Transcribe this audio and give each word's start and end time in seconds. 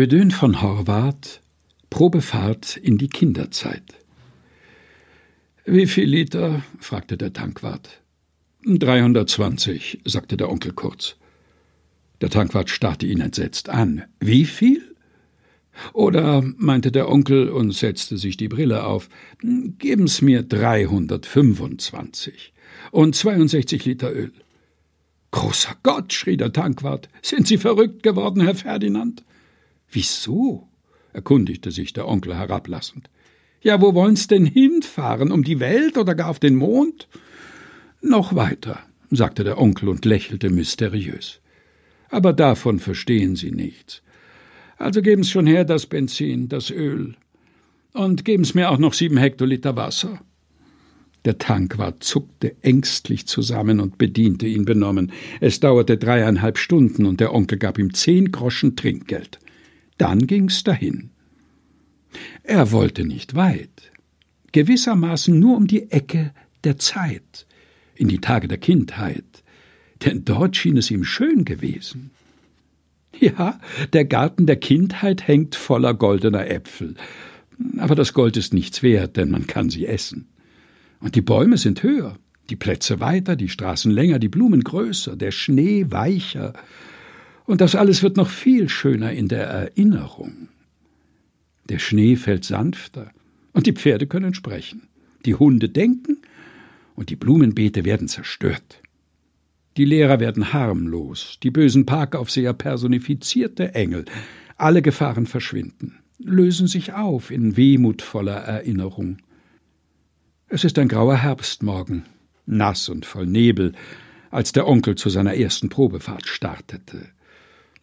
Ödön 0.00 0.30
von 0.30 0.62
Horvath 0.62 1.42
Probefahrt 1.90 2.78
in 2.78 2.96
die 2.96 3.10
Kinderzeit. 3.10 3.82
Wie 5.66 5.86
viel 5.86 6.08
Liter? 6.08 6.62
fragte 6.78 7.18
der 7.18 7.34
Tankwart. 7.34 8.00
320, 8.64 10.00
sagte 10.06 10.38
der 10.38 10.48
Onkel 10.48 10.72
kurz. 10.72 11.16
Der 12.22 12.30
Tankwart 12.30 12.70
starrte 12.70 13.04
ihn 13.04 13.20
entsetzt 13.20 13.68
an. 13.68 14.04
Wie 14.20 14.46
viel? 14.46 14.94
Oder, 15.92 16.42
meinte 16.56 16.92
der 16.92 17.10
Onkel 17.10 17.50
und 17.50 17.72
setzte 17.72 18.16
sich 18.16 18.38
die 18.38 18.48
Brille 18.48 18.84
auf, 18.84 19.10
geben's 19.42 20.22
mir 20.22 20.42
325 20.42 22.54
und 22.90 23.14
62 23.14 23.84
Liter 23.84 24.14
Öl. 24.14 24.32
Großer 25.30 25.76
Gott, 25.82 26.14
schrie 26.14 26.38
der 26.38 26.54
Tankwart, 26.54 27.10
sind 27.20 27.46
Sie 27.46 27.58
verrückt 27.58 28.02
geworden, 28.02 28.40
Herr 28.40 28.54
Ferdinand? 28.54 29.24
Wieso? 29.90 30.68
erkundigte 31.12 31.70
sich 31.70 31.92
der 31.92 32.06
Onkel 32.06 32.36
herablassend. 32.36 33.10
Ja, 33.62 33.80
wo 33.80 33.94
wollen's 33.94 34.26
denn 34.26 34.46
hinfahren? 34.46 35.32
Um 35.32 35.44
die 35.44 35.60
Welt 35.60 35.98
oder 35.98 36.14
gar 36.14 36.28
auf 36.28 36.38
den 36.38 36.56
Mond? 36.56 37.08
Noch 38.00 38.34
weiter, 38.34 38.80
sagte 39.10 39.44
der 39.44 39.58
Onkel 39.58 39.88
und 39.88 40.04
lächelte 40.04 40.48
mysteriös. 40.48 41.40
Aber 42.08 42.32
davon 42.32 42.78
verstehen 42.78 43.36
Sie 43.36 43.50
nichts. 43.50 44.02
Also 44.78 45.02
geben's 45.02 45.30
schon 45.30 45.46
her, 45.46 45.64
das 45.64 45.86
Benzin, 45.86 46.48
das 46.48 46.70
Öl. 46.70 47.16
Und 47.92 48.24
geben's 48.24 48.54
mir 48.54 48.70
auch 48.70 48.78
noch 48.78 48.94
sieben 48.94 49.18
Hektoliter 49.18 49.76
Wasser. 49.76 50.20
Der 51.26 51.36
Tankwart 51.36 52.02
zuckte 52.02 52.56
ängstlich 52.62 53.26
zusammen 53.26 53.78
und 53.78 53.98
bediente 53.98 54.46
ihn 54.46 54.64
benommen. 54.64 55.12
Es 55.40 55.60
dauerte 55.60 55.98
dreieinhalb 55.98 56.56
Stunden 56.56 57.04
und 57.04 57.20
der 57.20 57.34
Onkel 57.34 57.58
gab 57.58 57.78
ihm 57.78 57.92
zehn 57.92 58.32
Groschen 58.32 58.74
Trinkgeld. 58.74 59.38
Dann 60.00 60.26
ging's 60.26 60.64
dahin. 60.64 61.10
Er 62.42 62.72
wollte 62.72 63.04
nicht 63.04 63.34
weit, 63.34 63.92
gewissermaßen 64.52 65.38
nur 65.38 65.58
um 65.58 65.66
die 65.66 65.90
Ecke 65.90 66.32
der 66.64 66.78
Zeit, 66.78 67.46
in 67.96 68.08
die 68.08 68.18
Tage 68.18 68.48
der 68.48 68.56
Kindheit, 68.56 69.44
denn 70.02 70.24
dort 70.24 70.56
schien 70.56 70.78
es 70.78 70.90
ihm 70.90 71.04
schön 71.04 71.44
gewesen. 71.44 72.12
Ja, 73.18 73.60
der 73.92 74.06
Garten 74.06 74.46
der 74.46 74.56
Kindheit 74.56 75.28
hängt 75.28 75.54
voller 75.54 75.92
goldener 75.92 76.48
Äpfel, 76.48 76.94
aber 77.76 77.94
das 77.94 78.14
Gold 78.14 78.38
ist 78.38 78.54
nichts 78.54 78.82
wert, 78.82 79.18
denn 79.18 79.30
man 79.30 79.46
kann 79.46 79.68
sie 79.68 79.84
essen. 79.84 80.28
Und 81.00 81.14
die 81.14 81.20
Bäume 81.20 81.58
sind 81.58 81.82
höher, 81.82 82.16
die 82.48 82.56
Plätze 82.56 83.00
weiter, 83.00 83.36
die 83.36 83.50
Straßen 83.50 83.92
länger, 83.92 84.18
die 84.18 84.28
Blumen 84.28 84.64
größer, 84.64 85.14
der 85.14 85.30
Schnee 85.30 85.90
weicher, 85.90 86.54
und 87.50 87.60
das 87.60 87.74
alles 87.74 88.04
wird 88.04 88.16
noch 88.16 88.28
viel 88.28 88.68
schöner 88.68 89.10
in 89.10 89.26
der 89.26 89.42
Erinnerung. 89.42 90.46
Der 91.68 91.80
Schnee 91.80 92.14
fällt 92.14 92.44
sanfter, 92.44 93.10
und 93.52 93.66
die 93.66 93.72
Pferde 93.72 94.06
können 94.06 94.34
sprechen. 94.34 94.82
Die 95.26 95.34
Hunde 95.34 95.68
denken, 95.68 96.18
und 96.94 97.10
die 97.10 97.16
Blumenbeete 97.16 97.84
werden 97.84 98.06
zerstört. 98.06 98.80
Die 99.76 99.84
Lehrer 99.84 100.20
werden 100.20 100.52
harmlos, 100.52 101.38
die 101.42 101.50
bösen 101.50 101.86
Parkaufseher 101.86 102.52
personifizierte 102.52 103.74
Engel. 103.74 104.04
Alle 104.56 104.80
Gefahren 104.80 105.26
verschwinden, 105.26 105.98
lösen 106.20 106.68
sich 106.68 106.92
auf 106.92 107.32
in 107.32 107.56
wehmutvoller 107.56 108.36
Erinnerung. 108.36 109.16
Es 110.46 110.62
ist 110.62 110.78
ein 110.78 110.86
grauer 110.86 111.16
Herbstmorgen, 111.16 112.04
nass 112.46 112.88
und 112.88 113.06
voll 113.06 113.26
Nebel, 113.26 113.72
als 114.30 114.52
der 114.52 114.68
Onkel 114.68 114.94
zu 114.94 115.10
seiner 115.10 115.34
ersten 115.34 115.68
Probefahrt 115.68 116.28
startete. 116.28 117.08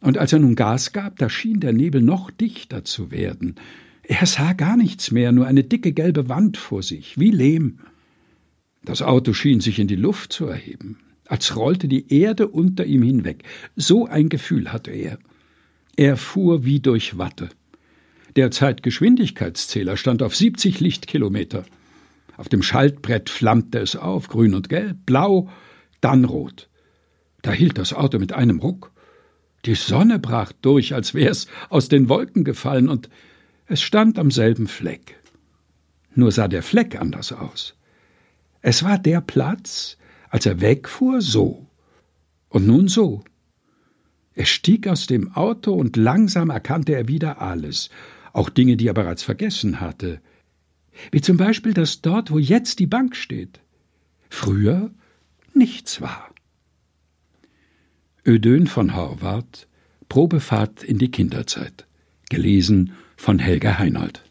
Und 0.00 0.18
als 0.18 0.32
er 0.32 0.38
nun 0.38 0.54
Gas 0.54 0.92
gab, 0.92 1.18
da 1.18 1.28
schien 1.28 1.60
der 1.60 1.72
Nebel 1.72 2.00
noch 2.02 2.30
dichter 2.30 2.84
zu 2.84 3.10
werden. 3.10 3.56
Er 4.02 4.26
sah 4.26 4.54
gar 4.54 4.76
nichts 4.76 5.10
mehr, 5.10 5.30
nur 5.32 5.46
eine 5.46 5.62
dicke 5.62 5.92
gelbe 5.92 6.28
Wand 6.28 6.56
vor 6.56 6.82
sich, 6.82 7.18
wie 7.18 7.30
Lehm. 7.30 7.80
Das 8.82 9.02
Auto 9.02 9.34
schien 9.34 9.60
sich 9.60 9.78
in 9.78 9.88
die 9.88 9.96
Luft 9.96 10.32
zu 10.32 10.46
erheben, 10.46 10.98
als 11.26 11.54
rollte 11.54 11.86
die 11.86 12.12
Erde 12.12 12.48
unter 12.48 12.86
ihm 12.86 13.02
hinweg. 13.02 13.44
So 13.76 14.06
ein 14.06 14.30
Gefühl 14.30 14.72
hatte 14.72 14.90
er. 14.90 15.18
Er 15.96 16.16
fuhr 16.16 16.64
wie 16.64 16.80
durch 16.80 17.18
Watte. 17.18 17.50
Der 18.36 18.50
Zeitgeschwindigkeitszähler 18.50 19.96
stand 19.96 20.22
auf 20.22 20.34
70 20.34 20.80
Lichtkilometer. 20.80 21.64
Auf 22.36 22.48
dem 22.48 22.62
Schaltbrett 22.62 23.28
flammte 23.28 23.80
es 23.80 23.96
auf, 23.96 24.28
grün 24.28 24.54
und 24.54 24.68
gelb, 24.68 24.96
blau, 25.04 25.50
dann 26.00 26.24
rot. 26.24 26.70
Da 27.42 27.52
hielt 27.52 27.76
das 27.76 27.92
Auto 27.92 28.18
mit 28.18 28.32
einem 28.32 28.60
Ruck. 28.60 28.92
Die 29.64 29.74
Sonne 29.74 30.18
brach 30.18 30.52
durch, 30.52 30.94
als 30.94 31.14
wär's 31.14 31.46
aus 31.68 31.88
den 31.88 32.08
Wolken 32.08 32.44
gefallen, 32.44 32.88
und 32.88 33.10
es 33.66 33.82
stand 33.82 34.18
am 34.18 34.30
selben 34.30 34.66
Fleck. 34.66 35.20
Nur 36.14 36.32
sah 36.32 36.48
der 36.48 36.62
Fleck 36.62 37.00
anders 37.00 37.32
aus. 37.32 37.76
Es 38.62 38.82
war 38.82 38.98
der 38.98 39.20
Platz, 39.20 39.96
als 40.28 40.46
er 40.46 40.60
wegfuhr, 40.60 41.20
so. 41.20 41.66
Und 42.48 42.66
nun 42.66 42.88
so. 42.88 43.22
Er 44.34 44.46
stieg 44.46 44.88
aus 44.88 45.06
dem 45.06 45.34
Auto 45.34 45.72
und 45.72 45.96
langsam 45.96 46.50
erkannte 46.50 46.94
er 46.94 47.08
wieder 47.08 47.40
alles, 47.40 47.90
auch 48.32 48.48
Dinge, 48.48 48.76
die 48.76 48.86
er 48.86 48.94
bereits 48.94 49.22
vergessen 49.22 49.80
hatte. 49.80 50.20
Wie 51.10 51.20
zum 51.20 51.36
Beispiel, 51.36 51.74
dass 51.74 52.00
dort, 52.00 52.30
wo 52.30 52.38
jetzt 52.38 52.78
die 52.78 52.86
Bank 52.86 53.16
steht, 53.16 53.60
früher 54.28 54.90
nichts 55.54 56.00
war. 56.00 56.30
Ödön 58.26 58.66
von 58.66 58.94
Horvath 58.94 59.66
Probefahrt 60.10 60.84
in 60.84 60.98
die 60.98 61.10
Kinderzeit. 61.10 61.86
Gelesen 62.28 62.92
von 63.16 63.38
Helga 63.38 63.78
Heinold. 63.78 64.22